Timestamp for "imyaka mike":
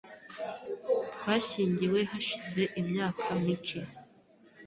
2.81-3.79